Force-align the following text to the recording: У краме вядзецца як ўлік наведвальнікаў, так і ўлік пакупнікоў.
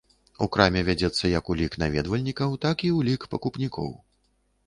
У 0.43 0.45
краме 0.53 0.81
вядзецца 0.87 1.31
як 1.31 1.51
ўлік 1.55 1.77
наведвальнікаў, 1.83 2.57
так 2.65 2.77
і 2.87 2.91
ўлік 2.99 3.27
пакупнікоў. 3.35 3.93